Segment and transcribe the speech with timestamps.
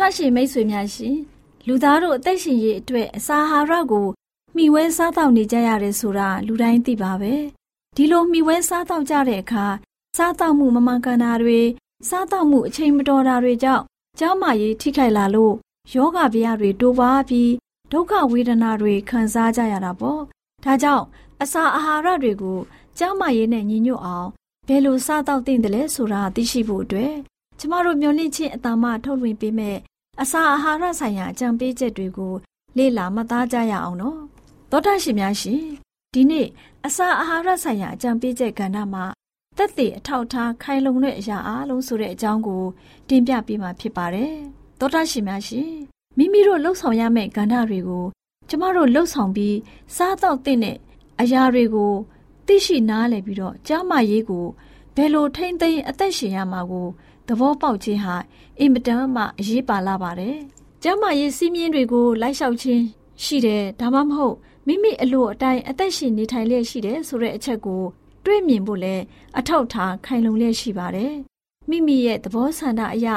[0.00, 1.16] တာရှင်မိတ်ဆွေများရှင်
[1.66, 4.06] လူသားတို့အသက်ရှင်ရေးအတွက်အစာအာဟာရကို
[4.56, 7.34] မျှဝဲစားတောက်နေကြရတယ်ဆိုတာလူတိုင်းသိပါပဲ
[7.96, 9.66] ဒီလိုမျှဝဲစားတောက်ကြတဲ့အခါ
[10.16, 11.60] စားတောက်မှုမမှန်ကန်တာတွေ
[12.08, 13.84] စားတောက်မှုအချိန်မတော်တာတွေကြောင့်
[14.18, 15.54] ကျန်းမာရေးထိခိုက်လာလို့
[15.94, 17.52] ယောဂဗျာတွေတိုးပွားပြီး
[17.92, 20.20] ဒုက္ခဝေဒနာတွေခံစားကြရတာပေါ့
[20.64, 21.04] ဒါကြောင့်
[21.42, 22.58] အစာအာဟာရတွေကို
[22.98, 24.28] ကျန်းမာရေးနဲ့ညီညွတ်အောင်
[24.68, 27.14] ဘယ်လိုစားတောက်သင့်တယ်လဲဆိုတာသိရှိဖို့အတွက်
[27.58, 29.76] ကျမတို့မျှဝင့်ခြင်းအတ္တမထုတ်လွှင့်ပေးမဲ့
[30.20, 32.34] အစာအာဟာရဆိုင်ရာအကြံပေးချက်တွေကို
[32.76, 34.20] လေ့လာမှတ်သားကြရအောင်နော်
[34.70, 35.62] သောတာရှင်များရှင်
[36.14, 36.46] ဒီနေ့
[36.86, 39.04] အစာအာဟာရဆိုင်ရာအကြံပေးချက်ကဏ္ဍမှာ
[39.56, 42.62] တက်သေးအထောက်ထားခိုင်လုံတဲ့အရာအလုံးဆိုတဲ့အကြောင်းကို
[43.08, 44.34] တင်ပြပေးမှာဖြစ်ပါတယ်
[44.78, 45.70] သောတာရှင်များရှင်
[46.16, 48.04] မိမိတို့လှုပ်ဆောင်ရမယ့်ကဏ္ဍတွေကို
[48.48, 49.56] ကျမတို့လှုပ်ဆောင်ပြီး
[49.96, 50.78] စားတော့တဲ့
[51.20, 51.92] အရာတွေကို
[52.46, 54.46] သိရှိနားလည်ပြီးတော့ကြားမရေးကို
[54.96, 56.86] ဘယ်လိုထိမ့်သိမ်းအသက်ရှင်ရမှာကို
[57.28, 58.16] သဘောပေါက်ခြင်းဟာ
[58.58, 60.36] အင်မတန်မှအရေးပါလာပါတယ်။
[60.82, 62.82] ကျမ်းမာရေးစည်းမျဉ်းတွေကိုလိုက်လျှောက်ခြင်း
[63.24, 64.36] ရှိတယ်ဒါမှမဟုတ်
[64.66, 67.82] မိမိအလိုအတိုင်းအသက်ရှင်နေထိုင်လျက်ရှိတယ်ဆိုတဲ့အချက်ကို
[68.24, 68.94] တွေးမြင်ဖို့လဲ
[69.38, 71.14] အထောက်ထားခိုင်လုံလျက်ရှိပါတယ်။
[71.70, 73.08] မိမိရဲ့သဘောဆန္ဒအရ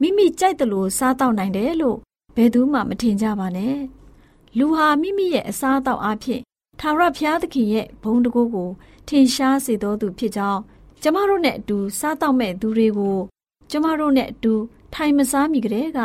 [0.00, 1.98] မိမိကြိုက်တယ်လို့စားတော့နိုင်တယ်လို့
[2.36, 3.76] ဘယ်သူမှမထင်ကြပါနဲ့။
[4.58, 6.40] လူဟာမိမိရဲ့အစားအသောက်အဖြစ်
[6.80, 8.70] ထာဝရဘုရားသခင်ရဲ့ဘုံတကူကို
[9.08, 10.60] ထင်ရှားစေတော်သူဖြစ်ကြောင်း
[11.02, 13.18] ကျမတို့နဲ့အတူစားတော့မဲ့သူတွေကို
[13.70, 14.54] ကျမတို့နဲ့အတူ
[14.94, 16.00] ထိုင်မစားမိကြတဲ့က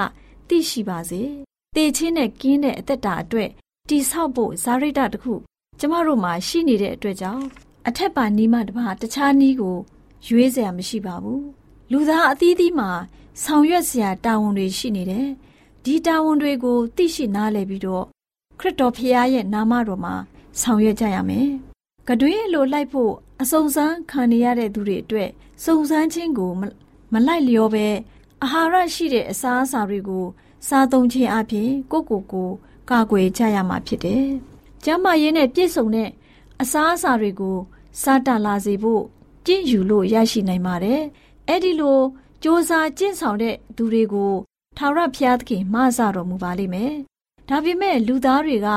[0.47, 1.22] သိရှိပါစေ။
[1.75, 3.50] တေချင်းနဲ့ကင်းတဲ့အသက်တာအတွက်
[3.90, 5.34] တိဆောက်ဖို့ဇာရိတတခု
[5.79, 7.46] ကျမတို့မှာရှိနေတဲ့အတွက်ကြောင့်
[7.90, 9.78] အထက်ပါနီးမှတပါတခြားနီးကို
[10.28, 11.42] ရွေးစရာမရှိပါဘူး။
[11.92, 12.90] လူသားအသီးသီးမှာ
[13.44, 15.28] ဆောင်ရွက်စရာတာဝန်တွေရှိနေတယ်။
[15.84, 18.06] ဒီတာဝန်တွေကိုသိရှိနားလည်ပြီးတော့
[18.59, 20.16] ခရစ်တော်ဖခင်ရဲ့နာမတော်မှာ
[20.62, 21.50] ဆောင်ရွက်ကြရမယ်။
[22.08, 25.30] ကတွင်းလိုလိုက်ဖို့အစုံစမ်းခံနေရတဲ့သူတွေအတွက်
[25.64, 26.64] စုံစမ်းခြင်းကိုမ
[27.14, 27.88] မလိုက်လျောပဲ
[28.44, 30.26] အာဟာရရှိတဲ့အစားအစာတွေကို
[30.68, 32.50] စားသုံးခြင်းအပြင်ကိုကိုကို
[32.90, 34.26] ကာကွယ်ကြရမှာဖြစ်တယ်။
[34.84, 36.09] ကျန်းမာရေးနဲ့ပြည့်စုံတဲ့
[36.61, 37.58] အစားအစာတွေကို
[38.03, 39.03] စားတလာစေဖို့
[39.47, 41.01] ကြင့်ယူလို့ရရှိနိုင်ပါတယ်။
[41.48, 42.03] အဲ့ဒီလိုစ
[42.45, 44.34] 조사ကျင့်ဆောင်တဲ့သူတွေကို
[44.77, 46.92] ထာဝရဘုရားသခင်မဆတော်မူပါလိမ့်မယ်။
[47.48, 48.69] ဒါပေမဲ့လူသားတွေက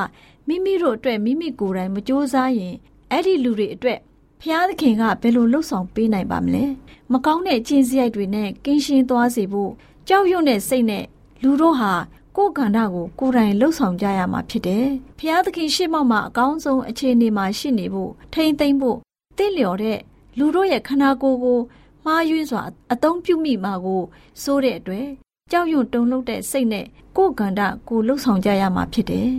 [0.48, 2.76] မိမိတို့အတွက်မိမိကိုယ်တိုင်မစ조사ရင်
[3.12, 4.00] အဲ့ဒီလူတွေအတွက်
[4.42, 6.66] ဖျားသခင်ကဘယ်လိုလှုပ်ဆောင်ပေးနိုင်ပါမလဲ
[7.12, 9.72] မကောင်းတဲ့ကျင့်စရိုက်တွေနဲ့ကင်းရှင်းသွားစေဖို့
[10.08, 11.06] ကြောက်ရွံ့တဲ့စိတ်နဲ့
[11.44, 11.94] လူတို့ဟာ
[12.36, 14.88] ကိုယ်ကန္တာကိုကိုယ်တိုင်လှုပ်ဆောင်ကြရမှာဖြစ်တယ်
[15.20, 18.98] ဖျားသခင်ရှေ့မှောက်မှာအကောင်းဆုံးအခြေအနေမှာရှိနေဖို့ထိမ့်သိမ့်ဖို့
[19.41, 19.99] တင့်လျော်တဲ့
[20.39, 21.59] လူတို့ရဲ့ခန္ဓာကိုယ်ကို
[22.05, 24.03] မှားယွင်းစွာအသုံးပြုမိမှာကို
[24.43, 25.07] စိုးတဲ့အတွက်
[25.51, 29.31] ကြောက်ရွံ့တုန်လှုပ်တဲ့စိတ်နဲ့ကိုယ်ကန္တာကိုလှုပ်ဆောင်ကြရမှာဖြစ်တယ်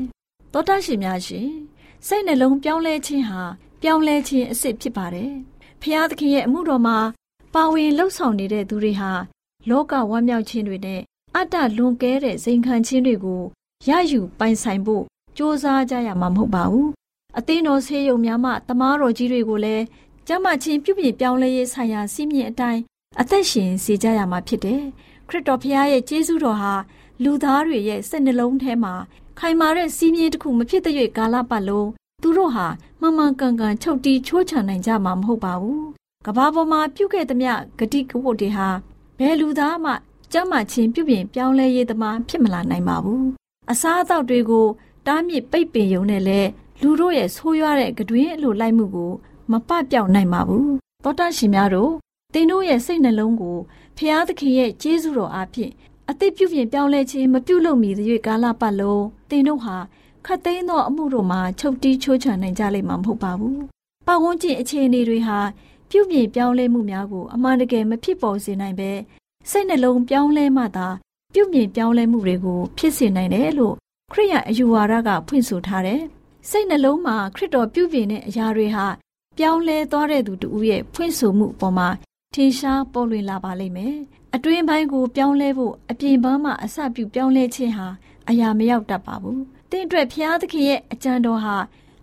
[0.54, 1.50] သောတာရှင်များရှင်
[2.08, 3.42] စိတ်နှလုံးပြောင်းလဲခြင်းဟာ
[3.82, 5.32] ပြောင်းလဲခြင်းအစ်စ်ဖြစ်ပါတယ်။
[5.82, 6.98] ဖျားသခင်ရဲ့အမှုတော်မှာ
[7.54, 9.12] ပါဝင်လှုပ်ဆောင်နေတဲ့သူတွေဟာ
[9.70, 11.02] လောကဝမ်းမြောက်ခြင်းတွေနဲ့
[11.36, 13.42] အတ္တလွန်ကဲတဲ့ဇိမ်ခံခြင်းတွေကို
[13.90, 16.90] ရယူပိုင်ဆိုင်ဖို့စ조사ကြရမှာမဟုတ်ပါဘူး။
[17.38, 19.84] အသင်းတော်ဆေးရုံများမှတမားတော်ကြီးတွေကိုလည်း
[20.28, 22.82] ကျမ်းမာခြင်းပြုပြင်ပြောင်းလဲရေးဆိုင်ရာစီးမြင့်အတိုင်း
[23.22, 24.82] အသက်ရှင်စေကြရမှာဖြစ်တယ်။
[25.28, 26.74] ခခရစ်တော်ဖခင်ရဲ့ကျေးဇူးတော်ဟာ
[27.24, 28.94] လူသားတွေရဲ့စိတ်နှလုံးထဲမှာ
[29.40, 31.90] ခိုင်မာတဲ့စီးမြင်တစ်ခုမဖြစ်တဲ့ကာလပတ်လုံး
[32.22, 32.68] သူတို့ဟာ
[33.00, 35.82] မှန်မှန်ကန်ကန်ချုပ်တီးချိုးချနိုင်ကြမှာမဟုတ်ပါဘူး။
[36.26, 38.68] ကဘာပေါ်မှာပြုခဲ့သမျှဂတိကဝတ်တွေဟာ
[39.20, 39.92] ဘယ်လူသားမှ
[40.34, 43.24] ကြမ်းမှချင်းပြုပြင်ပြောင်းလဲရေးသမားဖြစ်မလာနိုင်ပါဘူး။
[43.72, 44.68] အစားအသောက်တွေကို
[45.08, 46.42] တားမြစ်ပိတ်ပင်ယုံနဲ့လဲ
[46.84, 49.12] လူတို့ရဲ့ဆိုးရွားတဲ့ကတွင်အလိုလိုက်မှုကို
[49.52, 50.68] မပပြောက်နိုင်ပါဘူး။
[51.04, 51.92] သောတာရှင်များတို့
[52.34, 53.58] သင်တို့ရဲ့စိတ်နှလုံးကို
[53.98, 55.72] ဖျားသခင်ရဲ့ကျေးဇူးတော်အားဖြင့်
[56.10, 59.78] အသိပြုပြင်ပြောင်းလဲခြင်းမပြုလုပ်မီသရွေ့ကာလပတ်လုံးသင်တို့ဟာ
[60.26, 63.58] ခတ်သိမ်းသောအမှုတို့မှာချုပ်တီးချိုးချနိုင်ကြလိမ့်မှာမဟုတ်ပါဘူး။
[64.08, 65.40] ပတ်ဝန်းကျင်အခြေအနေတွေဟာ
[65.90, 68.92] ပြုပြင်ပြောင်းလဲမှုများကိုအမှန်တကယ်မဖြစ်ပေါ်စေနိုင်ပဲ
[69.50, 70.88] စိတ်နှလုံးပြောင်းလဲမှသာ
[71.34, 73.76] ပြုပြင်ပြောင်းလဲမှုတွေကိုဖြစ်စေနိုင်တယ်လို့
[74.12, 76.02] ခရိယအယူဝါဒကဖွင့်ဆိုထားတယ်။
[76.50, 78.86] စိတ်နှလုံးမှာခရစ်တော်ပြုပြင်တဲ့အရာတွေဟာ
[79.38, 81.88] ပြောင်းလဲသွားတဲ့သူတူရဲ့ဖွင့်ဆိုမှုအပေါ်မှာ
[82.34, 83.96] ထင်ရှားပေါ်လွင်လာပါလိမ့်မယ်။
[84.36, 87.88] အတွင်းပိုင်းကိုပြောင်းလဲဖို့အပြင်ပန်းမှာအစပြုပြောင်းလဲခြင်းဟာ
[88.30, 89.40] အရာမရောက်တတ်ပါဘူး။
[89.72, 91.56] တင့်အတွက်ဖျားသခင်ရဲ့အကြံတော်ဟာ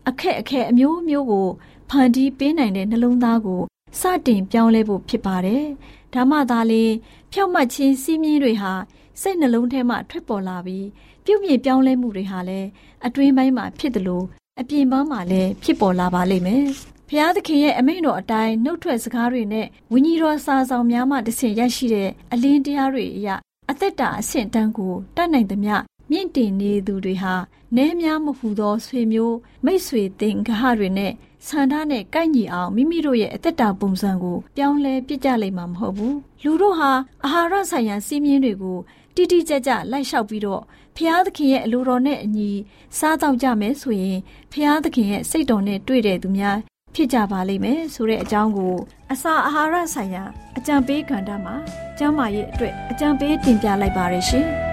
[0.09, 1.49] အခက်အခဲအမျိုးမျိုးကို
[1.91, 3.63] ဖန်တီးပေးနိုင်တဲ့နှလုံးသားကို
[4.01, 5.65] စတင်ပြောင်းလဲဖို့ဖြစ်ပါတယ်။
[6.15, 6.85] ဒါမှသာလေ
[7.33, 8.73] ဖြောက်မှတ်ခြင်းစီးမြင်တွေဟာ
[9.21, 10.87] စိတ်နှလုံးထဲမှထွက်ပေါ်လာပြီး
[11.29, 12.69] ပြုပြင်ပြောင်းလဲမှုတွေဟာလည်း
[13.07, 14.25] အတွင်းပိုင်းမှာဖြစ်တယ်လို့
[14.61, 16.65] အပြင်ပန်းမှာလည်းဖြစ်ပေါ်လာပါလိမ့်မယ်။
[17.09, 23.29] ဖျားသခင်ရဲ့အမိန့်တော်အတိုင်းနှုတ်ထွက်စကားတွေနဲ့ဝိညာဉ်တော်စာဆောင်များမှတဆင့်ရရှိတဲ့အလင်းတရားတွေအရ
[23.71, 25.75] အသက်တာအဆင့်တန်းကိုတတ်နိုင်သမျှ
[26.11, 27.35] မြင့်တင်နေသူတွေဟာ
[27.77, 31.13] နဲများမဟူသောဆွေမျိုးမိတ်ဆွေသင်္ဂဟတွေနဲ့
[31.47, 36.93] ဆန္ဒနဲ့ကိုက်ညီအောင်မိမိတို့ရဲ့အသက်တာပုံစံကိုပြောင်းလဲပြစ်ကြလိမ့်မှာမဟုတ်ဘူးလူတို့ဟာ
[37.25, 38.79] အာဟာရဆိုင်ရာစီးမြင်တွေကို
[39.15, 40.63] တိတိကျကျလိုက်လျှောက်ပြီးတော့
[40.99, 42.51] ဖျားသခင်ရဲ့အလိုတော်နဲ့အညီ
[42.99, 44.19] စားတော့ကြမယ်ဆိုရင်
[44.53, 46.59] ဖျားသခင်ရဲ့စိတ်တော်နဲ့တွေ့တဲ့သူများ
[46.95, 48.75] ဖြစ်ကြပါလိမ့်မယ်ဆိုတဲ့အကြောင်းကို
[49.13, 50.25] အစာအာဟာရဆိုင်ရာ
[50.59, 51.55] အကြံပေးကဏ္ဍမှာ
[51.99, 54.49] ကျမ်းမာရေးအတွက်အကြံပေးတင်ပြလိုက်ပါရရှင်။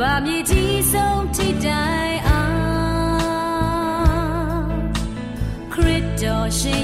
[0.00, 0.63] ဘာမြေကြီး
[6.60, 6.83] စ်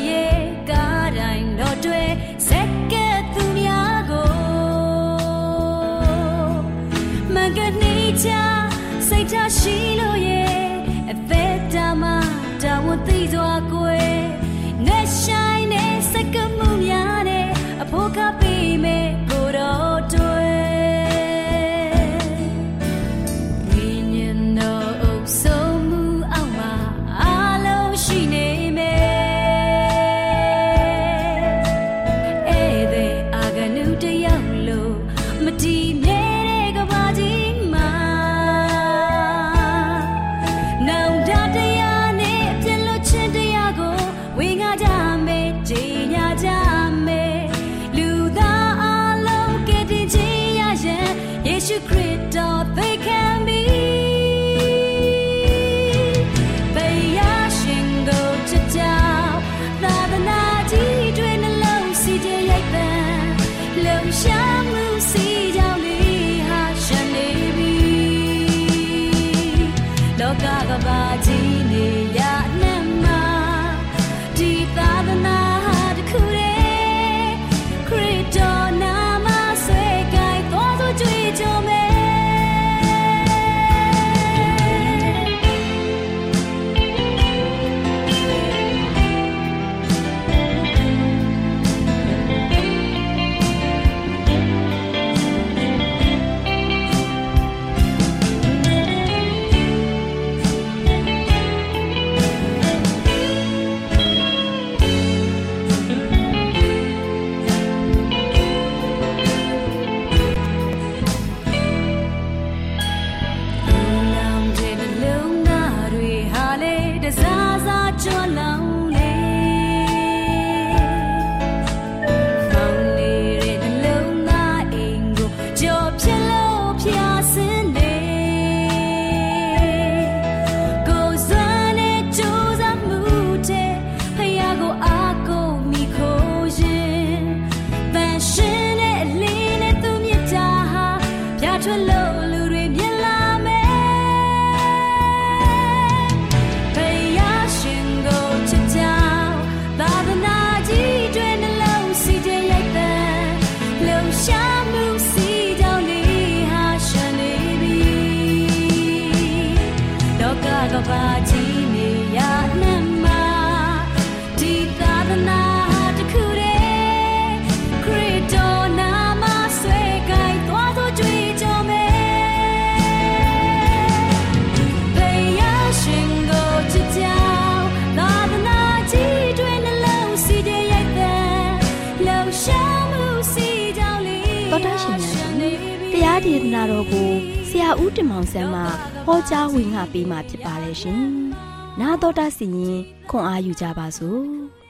[189.60, 191.04] ဝင်ငါပေးมาဖြစ်ပါတယ်ရှင်။
[191.82, 194.22] 나တော်တာစီရင်ခွန်အားယူကြပါစို့။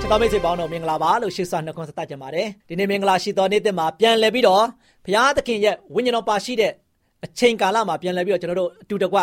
[0.00, 4.64] ချစ်တော်မိတ်ဆွေပေါင်းတို့မင်္ဂလာပါလို့ရှိစွာနှုတ်ခွန်းဆက်တတ်ကြပါတယ်ဒီနေ့မင်္ဂလာရှိသောနေ့တစ်မှာပြန်လည်ပြီးတော့
[5.04, 6.72] ဘုရားသခင်ရဲ့ဝိညာဉ်တော်ပါရှိတဲ့
[7.24, 9.18] အချိန်ကာလမှာပြန်လည်ပြီးတော့ကျွန်တော်တို့အတူတကွ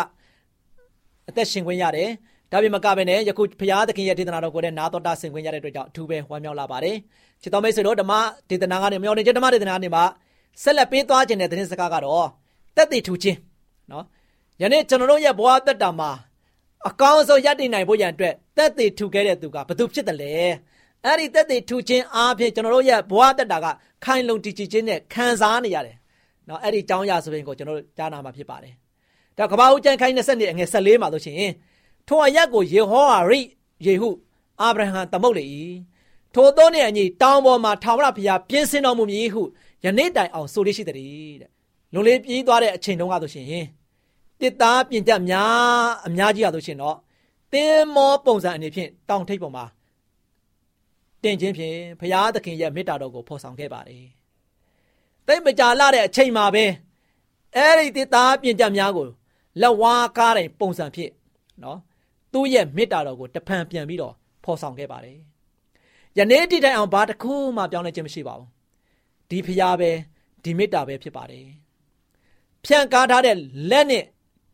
[1.28, 2.10] အသက်ရှင်ခွင့်ရတယ်
[2.52, 6.96] ဒါပေမဲ့ကပဲနဲ့ယခုဘုရားသခင်ရဲ့ဒေသနာတော်ကိုလည်းနာတော်တာဆင်ခွင့်ရတဲ့အတွက်ကြောင့်အထူးပဲဝမ်းမြောက်လာပါတယ်
[7.41, 8.13] ချစ်တော်မိတ်ဆွေတို့ဓမ္မ
[8.49, 10.03] ဒေသနာကနေမျောနေခြင်းဓမ္မဒေသနာနေမှာ
[10.63, 12.27] ဆက်လက်ပေးသွားခြင်းတဲ့သတင်းစကားကတော့
[12.75, 13.37] တက်တည်ထူခြင်း
[13.91, 14.05] နော်
[14.61, 16.11] ယနေ့ကျွန်တော်တို့ရဲ့ဘဝတက်တာမှာ
[16.87, 20.33] အကောင်းဆုံးရည်တည်နိုင်ဖို့ရန်အတွက်တက်တည်ထူခဲ့တဲ့သူကဘသူဖြစ်တယ်လဲ
[21.05, 23.65] အဲ့ဒီတက်တည်ထူခြင်းအားဖြင့်ကျွန်တော်တို့ရဲ့ဘဝတက်တာက
[24.05, 25.95] ခိုင်လုံတည်ကြည်ခြင်းနဲ့ခံစားနေရတယ်
[26.49, 28.73] နော်အဲ့ဒီအကြောင်းအရာဆိုရင်ကိုကျွန်တော်တို့ကြားနာမှာဖြစ်ပါတယ်
[29.37, 31.51] ဒါကဘာဦးကျန်ခိုင်း20နှစ်အငယ်14မှာဆိုရှင်
[32.07, 33.39] ထိုအရက်ကိုယေဟောဝါရိ
[33.85, 34.09] ယေဟု
[34.61, 35.45] အာဗြဟံသမုတ်လေ၏
[36.35, 39.41] ထိုသောနှင့်အညီတောင်ပေါ်မှာထာဝရဘုရားပြင်းစင်တော်မူမည်ဟု
[39.83, 41.07] ယနေ့တိုင်အောင်ဆိုလေးရှိတဲ့တဲ့
[41.93, 43.65] လွန်လေးပြေးသွားတဲ့အချိန်တုန်းကဆိုရှင်
[44.39, 46.97] တစ်သားပြင်ကြများအများကြီးရဆိုရှင်တော့
[47.53, 49.65] တင်းမောပုံစံအနေဖြင့်တောင်ထိပ်ပေါ်မှာ
[51.23, 54.05] တင်ခြင်းဖြင့်ဘုရားသခင်ရဲ့မေတ္တာတော်ကိုဖော်ဆောင်ခဲ့ပါတယ်
[55.27, 56.65] တိတ်မကြလာတဲ့အချိန်မှာပဲ
[57.55, 59.05] အဲ့ဒီတစ်သားပြင်ကြများကို
[59.61, 61.11] လက်ဝါးကားတိုင်းပုံစံဖြစ်
[61.63, 61.79] နော်
[62.33, 65.19] သူ့ရဲ့မေတ္တာတော်ကိုတဖန်ပြန်ပြီးတော့ဖော်ဆောင်ခဲ့ပါတယ်။
[66.17, 68.47] ယနေ့တိတိုင်အောင်ဘာတစ်ခုမှပြောင်းလဲခြင်းမရှိပါဘူး။
[69.29, 69.91] ဒီဖရားပဲ
[70.43, 71.45] ဒီမေတ္တာပဲဖြစ်ပါတယ်။
[72.65, 73.35] ဖြန့်ကားထားတဲ့
[73.69, 74.03] လက်နဲ့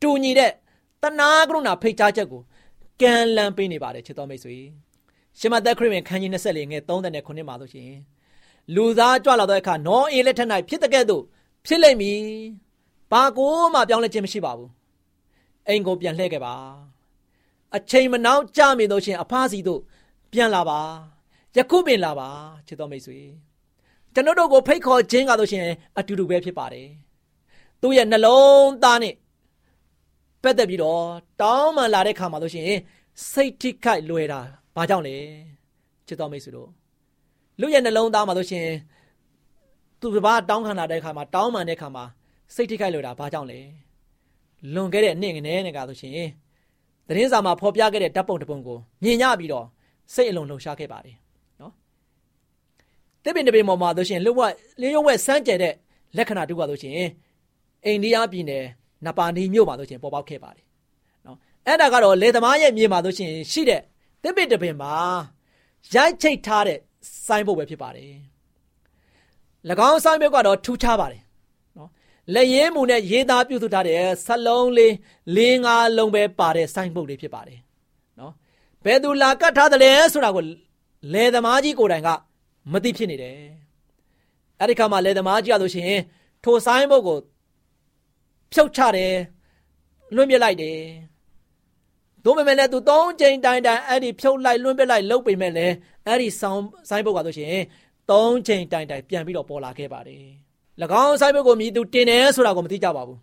[0.02, 0.52] တူညီတဲ့
[1.02, 2.42] တနာကရုဏာဖိတ်ကြားချက်ကို
[3.02, 4.58] ကံလန်းပေးနေပါတယ်ချစ်တော်မိတ်ဆွေ။
[5.40, 7.92] ရှမသက်ခရစ်ဝင်ခန်းကြီး24ငယ်39မှာဆိုရှင်
[8.76, 11.24] လူသားကြွလာတဲ့အခါနောအေလက်ထက်၌ဖြစ်တဲ့ကဲ့သို့
[11.66, 12.22] ဖြစ်လိမ့်မည်။
[13.12, 14.70] ဘာကိုမှပြောင်းလဲခြင်းမရှိပါဘူး။
[15.68, 16.56] အိမ်ကိုပြန်လှည့်ခဲ့ပါ
[17.76, 19.82] အချိန်မနှောင်းကြမိလို့ရှင်အဖားစီတို့
[20.32, 20.80] ပြန်လာပါ
[21.58, 22.30] ယခုပင်လာပါ
[22.68, 23.20] ချစ်တော်မိတ်ဆွေ
[24.14, 25.66] ကျွန်တော်တို့ကိုဖိတ်ခေါ်ခြင်းကားလို့ရှင်
[25.98, 26.88] အတူတူပဲဖြစ်ပါတယ်
[27.82, 29.14] သူ့ရဲ့နှလုံးသားနဲ့
[30.44, 31.04] ပတ်သက်ပြီးတော့
[31.42, 32.70] တောင်းမှလာတဲ့ခါမှာလို့ရှင်
[33.32, 34.40] စိတ်ထိခိုက်လွယ်တာ
[34.76, 35.16] ဘာကြောင့်လဲ
[36.08, 36.70] ချစ်တော်မိတ်ဆွေတို့
[37.60, 38.68] လူရဲ့နှလုံးသားမှာလို့ရှင်
[40.00, 42.04] သူတစ်ပါးတောင်းခံလာတဲ့ခါမှာတောင်းမှန်တဲ့ခါမှာ
[42.56, 43.60] စိတ်ထိခိုက်လွယ်တာဘာကြောင့်လဲ
[44.74, 46.28] လွန်ခဲ့တဲ့နှစ်ငနဲ့နဲ့ကဆိုရှင်
[47.08, 49.66] သတင်းစာမှာဖော်ပြခဲ့တဲ့ဓာတ်ပုံတစ်ပုံကိုမြင်ရပြီးတော့
[50.14, 51.27] စိတ်အလုံးလှုပ်ရှားခဲ့ပါတယ်နော်
[53.28, 55.74] တစ်ပင်တစ်ပင်ပေါ်မှာဆိုရှင်လှုပ်ဝက်လင်းရုံဝက်စမ်းကြဲတဲ့
[56.18, 56.94] လက္ခဏာတူပါဆိုရှင်
[57.86, 58.66] အိန္ဒိယပြည်နယ်
[59.06, 60.66] နပါနီမြို့မှာဆိုရှင်ပေါ်ပေါက်ခဲ့ပါတယ်
[61.26, 63.82] နော်အဲ့ဒါကတော့လေသမားရဲ့မြေမှာဆိုရှင်ရှိတဲ့
[64.24, 64.94] တစ်ပင်တစ်ပင်မှာ
[65.94, 66.80] ရိုက်ချိတ်ထားတဲ့
[67.28, 68.12] ဆိုင်းဘုတ်ပဲဖြစ်ပါတယ်၎
[69.90, 71.22] င်းဆိုင်းဘုတ်ကတော့ထူးခြားပါတယ်
[72.34, 74.94] လက်ရင်းမူနဲ့ရေးသားပြုစုထားတဲ့ဆလုံးလေး
[75.36, 77.60] လေးငါးလုံးပဲပါတဲ့ဆိုင်းပုတ်လေးဖြစ်ပါတယ်
[78.20, 78.34] နော်
[78.86, 80.44] ဘယ်သူလာကတ်ထားတယ်လဲဆိုတာကို
[81.14, 82.10] လယ်သမားကြီးကိုယ်တိုင်က
[82.72, 83.40] မသိဖြစ်နေတယ်
[84.60, 85.94] အဲ့ဒီခါမှာလယ်သမားကြီးကဆိုရှင်
[86.44, 87.20] ထိုဆိုင်းပုတ်ကို
[88.54, 89.16] ဖြုတ်ချတယ်
[90.16, 90.80] လွှင့်ပြလိုက်တယ်
[92.24, 95.74] တို့ပေမဲ့လည်းသူသုံးချိန်တိုင်တိုင်အဲ့ဒီဖြုတ်လိုက်လွှင့်ပြလိုက်လှုပ်ပေမဲ့လည်း
[96.08, 97.56] အဲ့ဒီဆောင်းဆိုင်းပုတ်ကဆိုရှင်
[98.10, 100.24] သုံးချိန်တိုင်တိုင်ပြန်ပြီးတော့ပေါ်လာခဲ့ပါတယ်၎
[101.06, 103.20] င်းဆိုင်ဘုတ်ကိုမြည်သူတင်တယ်ဆိုတာကိုမသိကြပါဘူး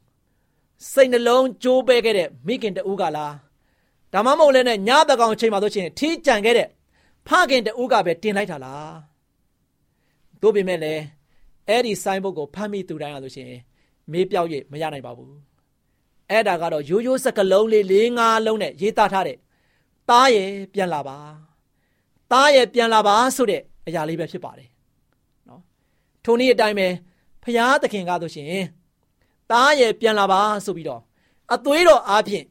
[0.92, 3.32] စိတ်နှလုံးကြိုးပဲခဲ့တဲ့မိခင်တူကလား
[4.12, 6.68] ဒါမှမဟုတ်လည်းနဲ့ညတကောင်ချိန်မှာဆိုရှင်ထီးကြံခဲ့တဲ့
[7.28, 9.13] ဖခင်တူကပဲတင်လိုက်တာလား
[10.44, 11.02] တို့ပေမဲ့လည်း
[11.68, 13.52] အဲ့ဒီဆိုင်ဘုတ်ကိုဖမ်းမိသူတိုင်းရလို့ရှင်
[14.12, 15.34] မေးပြောက်ရမရနိုင်ပါဘူး
[16.30, 19.38] အဲ့ဒါကတော့ရိုးရိုးစကလုံးလေး၄၅လုံးနဲ့ရေးသားထားတဲ့
[20.10, 21.18] တားရဲ့ပြန်လာပါ
[22.32, 24.68] တားရဲ့ပြန်လာပါဆိုတဲ့အရာလေးပဲဖြစ်ပါတယ်
[25.48, 25.62] နော်
[26.24, 26.88] ထိုနည်းအတိုင်းပဲ
[27.42, 28.48] ဖရာသခင်ကားဆိုရှင်
[29.52, 31.02] တားရဲ့ပြန်လာပါဆိုပြီးတော့
[31.54, 32.44] အသွေးတော်အားဖြင့်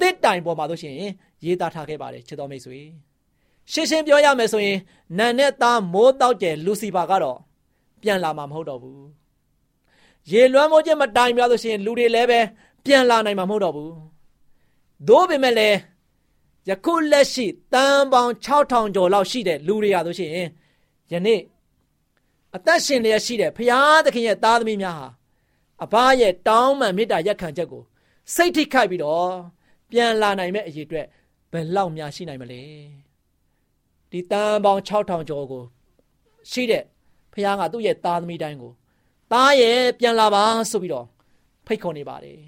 [0.00, 0.94] တစ်တိုင်ပေါ်မှာဆိုရှင်
[1.44, 2.80] ရေးသားထားခဲ့ပါတယ်ချစ်တော်မိတ်ဆွေ
[3.72, 4.78] ရှင်းရှင်းပြောရမယ်ဆိုရင်
[5.18, 7.38] နန်နဲ့သားမိုးတောက်ကျယ်လူစီဖာကတော့
[8.02, 9.04] ပြန်လာမှာမဟုတ်တော့ဘူး
[10.30, 12.40] ရေလွှမ်းမိုးခြင်းမတိုင်ပြလို့ရှိရင်လူတွေလည်းပဲ
[12.84, 13.92] ပြန်လာနိုင်မှာမဟုတ်တော့ဘူး
[15.08, 15.78] သို့ပေမဲ့လည်း
[16.68, 20.30] ယခုလက်ရှိတန်ပေါင်း6000ကျော်လောက်ရှိတဲ့လူတွေရဆိုရှင်
[21.12, 21.40] ယနေ့
[22.56, 25.08] အသက်ရှင်လျက်ရှိတဲ့ဖရာသခင်ရဲ့သားသမီးများဟာ
[25.84, 27.82] အဘရဲ့တောင်းပန်မေတ္တာရက်ခံချက်ကို
[28.34, 29.30] စိတ်ထိခိုက်ပြီးတော့
[29.90, 31.06] ပြန်လာနိုင်မဲ့အရေးအတွက်
[31.52, 32.62] ဘယ်လောက်များရှိနိုင်မလဲ
[34.14, 35.62] ဒီတန်ပေါင်း6000ကျော်ကို
[36.50, 36.84] ရှိတဲ့
[37.32, 38.72] ဖရာကသူ့ရဲ့သားသမီးတိုင်းကို
[39.32, 41.06] သားရဲ့ပြန်လာပါဆိုပြီးတော့
[41.66, 42.40] ဖိတ်ခေါ်နေပါတယ်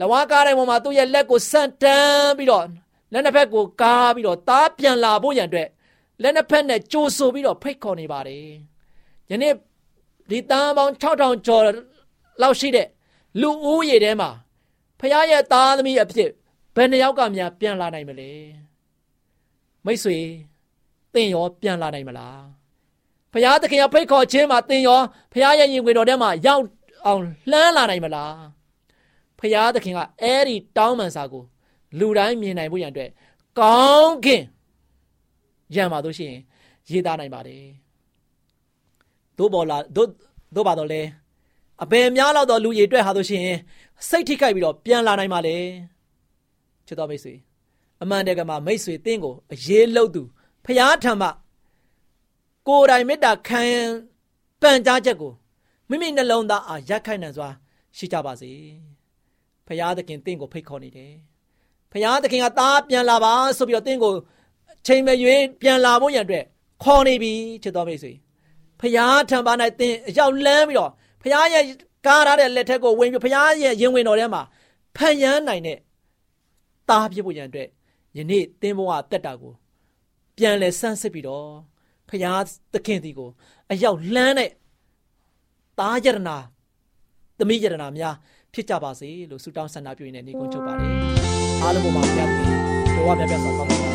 [0.00, 2.64] လဝါကားတိုင်းပေါ်မှာသူ့ရဲ့လက်ကိုဆန့်တန်းပြီးတော့
[3.12, 5.68] လက်နှစ်ဖက်ကိုကားပြီးတော့သားပြန်လာဖို့ရန်အတွက်
[6.22, 8.46] လက်နှစ်ဖက်နဲ့ကြိုးဆိုပြီးတော့ဖိတ်ခေါ်နေပါတယ်
[9.30, 9.54] ယနေ့
[10.30, 11.64] ဒီတန်းပေါင်း6000ကျော်
[12.42, 12.88] လောက်ရှိတဲ့
[13.40, 14.30] လူဦးရေထဲမှာ
[14.98, 16.30] ဖခင်ရဲ့သားသမီးအဖြစ်
[16.74, 18.30] ဘယ်နှယောက်ကများပြန်လာနိုင်မလဲ
[19.86, 20.18] မိတ်ဆွေ
[21.14, 22.42] သင်ရောပြန်လာနိုင်မလား
[23.32, 25.00] ဖရာသခင်ရဲ့ဖိတ်ခေါ်ခြင်းမှာသင်ရော
[25.32, 26.64] ဖရာရဲ့ရင်ခွင်တော်ထဲမှာရောက်
[27.06, 28.36] အောင်လှမ်းလာနိုင်မလား
[29.38, 31.42] ဖရာသခင်ကအဲ့ဒီတောင်းပန်စာကို
[31.98, 33.10] လူတိုင်းမြင်နိုင်ဖို့ရန်အတွက်
[33.58, 34.42] ကောင်းခင်
[35.74, 36.40] ရံပါလို့ရှိရင်
[36.90, 37.64] ရေးသားနိုင်ပါတယ်
[39.38, 40.08] သို့ပေါ်လာသို့
[40.54, 41.02] သို့ပါတော့လေ
[41.82, 43.46] အပယ်များလောက်တော့လူရည်အတွက်ဟာဆိုရှင်
[44.08, 45.56] စိတ်ထိခိုက်ပြီးတော့ပြန်လာနိုင်ပါလေ
[46.86, 47.34] ချစ်တော်မိတ်ဆွေ
[48.02, 50.22] အမှန်တကယ်မှာမိတ်ဆွေတင်းကိုအရေးလို့သူ
[50.64, 51.28] ဖျားထံမှ
[52.68, 53.62] ကိုယ်တိုင်မေတ္တာခံ
[54.60, 55.32] ပန်ကြားချက်ကို
[55.88, 57.48] မိမိနှလုံးသားအားရက်ခိုင်နိုင်စွာ
[57.96, 58.50] ရှိကြပါစေ
[59.66, 61.12] ဖျားသခင်တင်းကိုဖိတ်ခေါ်နေတယ်
[61.92, 64.12] ဖျားသခင်ကသားပြန်လာပါဆိုပြီးတော့တင်းကို
[64.86, 66.44] ချိန်မရွေးပြန်လာဖို့ရန်အတွက်
[66.82, 67.32] ခေါ်နေပြီ
[67.62, 68.12] ချစ်တော်မိတ်ဆွေ
[68.80, 70.90] ဖျားထံပါ၌တင်းအရောက်လန်းပြီးတော့
[71.22, 71.64] ဖျားရဲ့
[72.06, 74.42] ကားထားတဲ့လက်ထက်ကိုဝင်ပြီးဖျားရဲ့ရင်ဝင်တော်ထဲမှာ
[74.96, 75.78] ဖန်ရမ်းနိုင်တဲ့
[76.88, 77.68] သားဖြစ်ဖို့ရန်အတွက်
[78.16, 79.52] ယနေ့တင်းဘဝတက်တာကို
[80.36, 81.48] ပြန်လဲဆန်းစစ်ပြီးတော့
[82.08, 82.42] ဖျား
[82.72, 83.30] သခင်ဒီကို
[83.70, 84.50] အရောက်လှမ်းတဲ့
[85.78, 86.36] သားယရနာ
[87.38, 88.14] သမီးယရနာများ
[88.52, 90.92] ဖြစ်ကြပါစေလို့ဆုတောင်းဆန္ဒပြုရင်းနဲ့ညီကုန်းချုပ်ပါတယ်
[91.62, 92.58] အားလုံးပါဘုရားသခင်
[92.96, 93.91] တော်ဝမြတ်ပြတ်စွာကောင်းပါ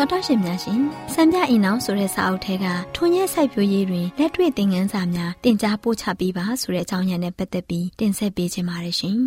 [0.00, 0.80] တော်တော်ရှင်များရှင်
[1.14, 9.18] စံပြအိမ်အောင်ဆိုတဲ့စာအုပ်ထဲကထွန်ရက်စိုက်ပျိုးရေးတွင်လက်တွေ့သင်ခန်းစာများတင် जा ပို့ချပေးပါဆိုတဲ့အကြောင်းအရာနဲ့ပတ်သက်ပြီးတင်ဆက်ပေးခြင်းပါတယ်ရှင်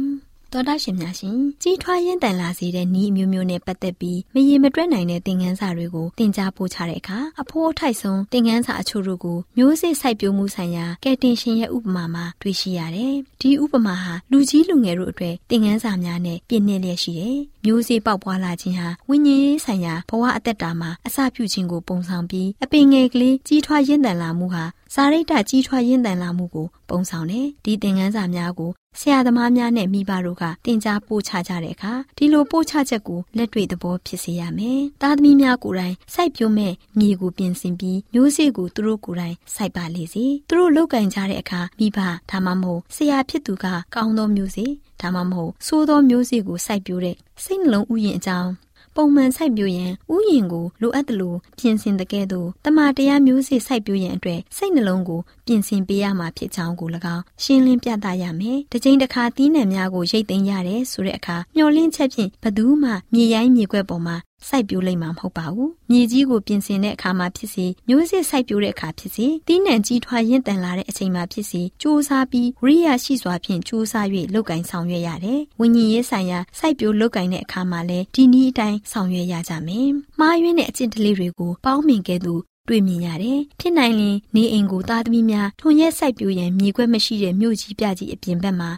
[0.51, 41.99] တော်တာရှင်များရှင်ကြီးထွားရင်တန်လာစေတဲ့ဤအမျိုးမျိုးနဲ့ပတ်သက်ပြီးမရေမတွက်နိုင်တဲ့သင်ခန်းစာတွေကိုသင်ကြားပို့ချတဲ့အခါအဖိုးအထိုက်ဆုံးသင်ခန်းစာအချို့တို့ကိုမျိုးစေ့စိုက်ပျိုးမှုဆိုင်ရာကယ်တင်ရှင်ရဲ့ဥပမာမှာတွေ့ရှိရတယ်။ဒီဥပမာဟာလူကြီးလူငယ်တို့အတွက်သင်ခန်းစာများနဲ့ပြည့်နှက်လျက်ရှိတယ်။ မျိုးစေ့ပေါက်ပွားလာခြင်းဟာဝိညာဉ်ရေးဆိုင်ရာဘဝအသက်တာမှာအစပြုခြင်းကိုပုံဆောင်ပြီးအပင်ငယ်ကလေးကြီးထွားရင်တန်လာမှုဟာစာရိတ္တကြီးထွားရင်တန်လာမှုကိုပုံဆောင်တယ်။ဒီသင်ခန်းစာများကိုဆရာသမားများနဲ့မိဘတို့ကတင် जा ပို့ချကြတဲ့အခါဒီလိုပို့ချချက်ကိုလက်တွေ့သဘောဖြစ်စေရမယ်။သားသမီးများကိုယ်တိုင်စိုက်ပျိုးမဲ့မြေကိုပြင်ဆင်ပြီးမျိုးစေ့ကိုသူတို့ကိုယ်တိုင်စိုက်ပါလေစေ။သူတို့လောက်ကင်ကြတဲ့အခါမိဘ
[42.29, 44.71] ဒါမှမဟုတ်ဆရာဖြစ်သူကကောင်းသောမျိုးစေ့
[45.01, 48.51] ဒါမှမဟုတ်ဆိုးသောမျိုးစေ့ကိုစိုက်ပျိုးတဲ့စိတ်နှလုံးဥယျာဉ်အကြောင်း
[48.95, 64.15] ပုံမှန်စိုက်ပျိုးရန်ဥယျင်ကိုလိုအပ်သလိုပြင်ဆင်တဲ့ကဲ့သို့တမန်တရားမျိုးစေ့စိုက်ပျိုးရန်အတွက်စိတ်နှလုံးကိုပြင်ဆင်ပေးရမှာဖြစ်ကြောင်းကို၎င်းရှင်းလင်းပြသရမယ်။တစ်ချိန်တစ်ခါသီးနှံများကိုရိတ်သိမ်းရတယ်ဆိုတဲ့အခါမျောလင့်ချက်ဖြင့်ဘသူမှမြေရိုင်းမြေခွက်ပေါ်မှာ
[64.49, 82.33] စိုက်ပျိုးလိုက်မှာမဟုတ်ပါဘူး။မြေကြီးကိုပြင်ဆင်တဲ့အခါမှာဖြစ်စေမျိုးစေ့စိုက်ပျိုးတဲ့အခါဖြစ်စေသီးနှံကြီးထွားရင့်တန်လာတဲ့အချိန်မှာဖြစ်စေစူးစမ်းပြီးဝိရိယရှိစွာဖြင့်စူးစမ်း၍လုပ်ကင်ဆောင်ရွက်ရတယ်။ဝိညာဉ်ရေးဆိုင်ရာစိုက်ပျိုးလုပ်ကင်တဲ့အခါမှာလည်းဒီနည်းအတိုင်းဆောင်ရွက်ရကြမယ်။မှားယွင်းတဲ့အကျင့်တလေးတွေကိုပေါင်းမြင်ခဲ့သူ
[82.69, 88.69] တွေ့မြင်ရတယ်။ဖြစ်နိုင်ရင်နေအိမ်ကိုသားသမီးများထွန်ရက်စိုက်ပျိုးရန်မြေခွက်မရှိတဲ့မြို့ကြီးပြကြီးအပြင်ဘက်မှာ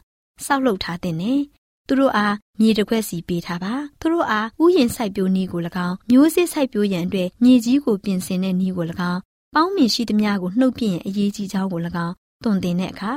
[0.46, 1.40] စောက်လုပ်ထားတဲ့နဲ့
[1.88, 9.20] သူတို့အားမြေတစ်ခွက်စီပေးထားပါသူတို့အားဥယျင်စိုက်ပျိုးနည်းကို၎င်းမျိုးစေ့စိုက်ပျိုးရန်အတွက်မြေကြီးကိုပြင်ဆင်တဲ့နည်းကို၎င်း
[9.56, 13.14] ပေါင်းမြင်ရှိသမျှကိုနှုတ်ပြရင်အရေးကြီးကြောင်းကို၎င်းတွင်တင်တဲ့အခါ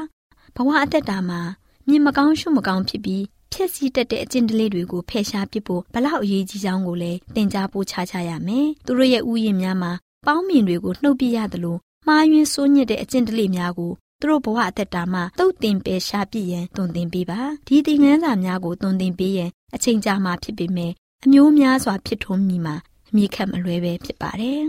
[0.54, 1.40] ဘဝအသက်တာမှာ
[1.88, 9.92] မြင်မကောင်းရှုမကောင်းဖြစ်ပြီးဖြစ်စီတတ်တဲ့အကျင့်တလေးတွေကိုဖယ်ရှားပစ်ဖို့ဘလောက်အရေးကြီးကြောင်းကိုလည်းသင်ကြားပို့ချချရမယ်သူတို့ရဲ့ဥယျင်များမှာ
[10.26, 11.76] ပေါင်းမြင်တွေကိုနှုတ်ပြရသလို
[12.06, 20.92] မှားယွင်းဆိုးညစ်တဲ့အကျင့်တလေးများကို သူတို့ဘဝအသက်တာမှာတုတ်တင်ပယ်ရှားပြည့်ရန်တွင်တင်ပေးပါဒီသင်ခန်းစာများကိုတွင်တင်ပေးရန်အချိန်ကြာမှဖြစ်ပေမဲ့
[21.24, 22.76] အမျိုးများစွာဖြစ်ထွန်းမိမှာ
[23.08, 24.62] အမိခတ်မလွဲပဲဖြစ်ပါတယ်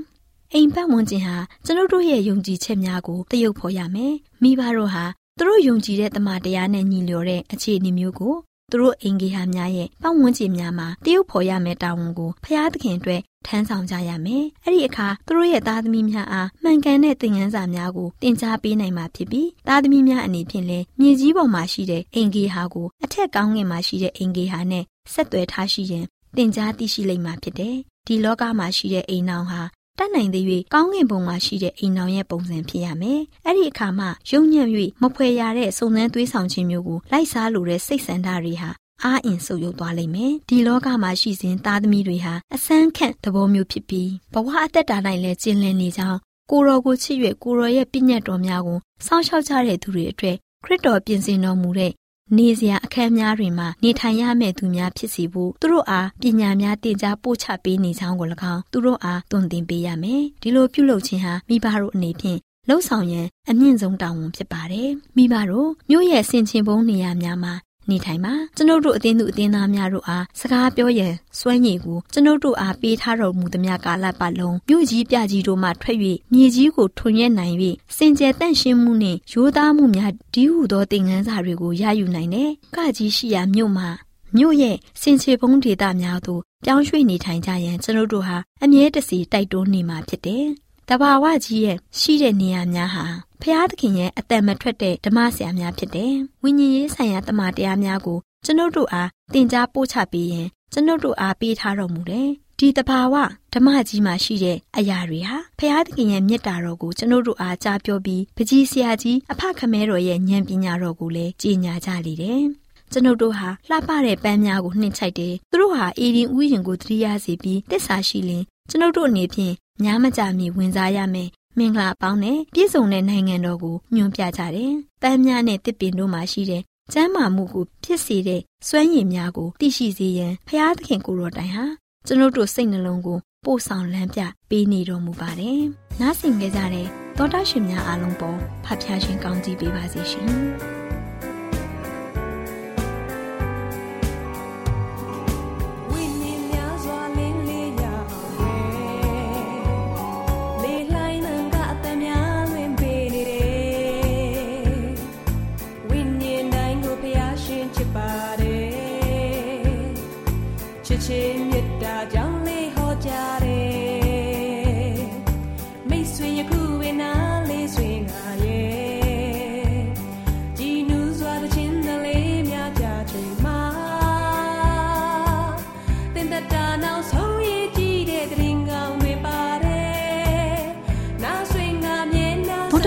[0.53, 5.05] အိမ်ပတ်ဝန်းကျင်ဟာကျွန်ုပ်တို့ရဲ့ယုံကြည်ချက်များကိုတရုပ်ဖော်ရမယ်မိဘတို့ဟာ
[5.37, 8.35] သူတို့ယုံကြည်တဲ့တမန်တရားနဲ့ညီလျော်တဲ့အခြေအနေမျိုးကို
[8.71, 26.05] သူတို့အင်ဂေဟာများရဲ့ပတ်ဝန်းကျင်များမှာတရုပ်ဖော်ရမယ့်တာဝန်ကိုဖျားသခင်အတွက်ထမ်းဆောင်ကြရမယ်။အဲ့ဒီအခါသူတို့ရဲ့သားသမီးများအားမှန်ကန်တဲ့သင်ခန်းစာများကိုတင် जा ပေးနိုင်မှာဖြစ်ပြီးသားသမီးများအနေဖြင့်လည်းမြေကြီးပေါ်မှာရှိတဲ့အင်ဂေဟာကိုအထက်ကောင်းငင်မှာရှိတဲ့အင်ဂေဟာနဲ့ဆက်သွယ်ထားရှိရင်
[26.37, 27.75] တင် जा သိရှိလိမ့်မှာဖြစ်တယ်။
[28.07, 29.61] ဒီလောကမှာရှိတဲ့အိမ်နောင်ဟာ
[29.99, 34.67] တတ်နိုင်သေး၍ကောင်းကင်ဘုံမှာရှိတဲ့အိမ်တော်ရဲ့ပုံစံဖြစ်ရမယ်။အဲ့ဒီအခါမှယုံညံ့၍
[35.01, 38.69] မဖွယ်ရတဲ့စုံစမ်းသွေးဆောင်ခြင်းမျိုးကိုလိုက်စားလိုတဲ့စိတ်ဆန္ဒတွေဟာ
[39.03, 46.17] အားအင်ဆုပ်ယုပ်သွားလိမ့်မယ်။ဒီလောကမှာရှိစဉ်သားသမီးတွေဟာအဆန်းခန့်သဘောမျိုးဖြစ်ပြီးဘဝအသက်တာတိုင်းလည်းကျင်လည်နေကြောင်း
[46.51, 51.91] ကိုရောကိုချစ်၍ကိုရောရဲ့ပြည့်ညတ်တော်များကိုစောင့်ရှောက်ကြတဲ့သူတွေအတွက်ခရစ်တော်ပြင်ဆင်တော်မူတဲ့
[52.37, 67.53] နေစရာအခန်းများတွင်မှနေထိုင်ရမယ့်သူများဖြစ်စီဖို့သူတို့အားပညာများတင် जा ပို့ချပေးနေကြောင်းကို၎င်းသူတို့အားတွင်တင်ပေးရမယ်ဒီလိုပြုလုပ်ခြင်းဟာမိဘတို့အနေဖြင့်လှုပ်ဆောင်ရန်အမြင့်ဆုံးတာဝန်ဖြစ်ပါတယ်မိဘတို့မြို့ရဲ့ဆင်ခြင်ပုံးနေရာများမှာ
[67.91, 75.97] နေထိုင်ပါကျွန်ုပ်တို့အသင်းသူအသင်းသားများတို့အားစကားပြောရန်စွမ်းရည်ကိုကျွန်ုပ်တို့အားပေးထားတော်မူသမျှကာလပတ်လုံးမြို့ကြီးပြကြီးတို့မှထွက်၍
[76.33, 77.55] မြေကြီးကိုထွန်ရက်နိုင်၍
[77.97, 83.89] စင်ကြယ်တန့်ရှင်းမှုနှင့်ရိုးသားမှုများဒီဟုသောသင်ခန်းစာတွေကိုရယူနိုင်တယ်။ကကြီးရှိရာမြို့မှာ
[84.35, 90.45] မြို့ရဲ့စင်ချေပုံးဒေသများသို့ပြောင်းရွှေ့နေထိုင်ကြရန်ကျွန်ုပ်တို့ဟာအမြဲတစေတိုက်တွန်းနေမှာဖြစ်တယ်။
[90.89, 93.05] တဘာဝကြီးရဲ့ရှိတဲ့နေရာများဟာ
[93.43, 103.15] ဖျားသခင်ရဲ့အတန်မထွက်တဲ့ဓမ္မဆရာများဖြစ်တယ်။ဝိညာဉ်ရေးဆိုင်ရာတမန်တရားများကိုကျွန်ုပ်တို့အားသင်ကြားပို့ချပေးရင်ကျွန်ုပ်တို့အားပေးထားတော်မူတယ်။ဒီတဘာဝ
[103.53, 112.41] ဓမ္မကြီးမှာရှိတဲ့အရာတွေဟာဖျားသခင်ရဲ့မေတ္တာတော်ကိုကျွန်ုပ်တို့အားကြားပြောပြီးပကြီးဆရာကြီးအဖခမဲတော်ရဲ့ဉာဏ်ပညာတော်ကိုလည်းကြီးညာကြလေတယ်။
[112.91, 131.65] ကျွန်ုပ်တို့ဟာလှပတဲ့ပန်းများကိုနှိမ့်ချိုက်တယ်။သူတို့ဟာအေဒီဥယျင်ကိုသတိရစေပြီးတစ္ဆာရှိလင်ကျွန်ုပ်တို့အနေဖြင့်ညားမကြမီဝင်စားရမယ် မင်္ဂလာပေါင်းနဲ့ပြည့်စုံတဲ့နိုင်ငံတော်ကိုညွှန်ပြကြတယ်။ပန်းများနဲ့တစ်ပင်တို့မှာရှိတဲ့ကျမ်းမာမှုကိုဖြစ်စေတဲ့စွမ်းရည်များကိုသိရှိစေရန်ဖျားသခင်ကိုတော်တိုင်ဟာ
[132.07, 135.61] ကျွန်ုပ်တို့စိတ်နှလုံးကိုပို့ဆောင်လမ်းပြပေးနေတော်မူပါတယ်။
[135.99, 140.29] နားဆင်ကြကြတဲ့သောတာရှင်များအားလုံးပေါ်ဖဖျားရှင်ကောင်းကြီးပေးပါစေရှင်။